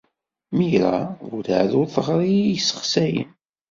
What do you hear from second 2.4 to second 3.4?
yisexsayen.